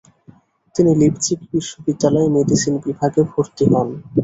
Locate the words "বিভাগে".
2.85-3.21